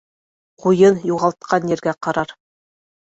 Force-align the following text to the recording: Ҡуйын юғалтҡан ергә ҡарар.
Ҡуйын 0.63 0.97
юғалтҡан 1.11 1.69
ергә 1.75 1.95
ҡарар. 2.07 2.35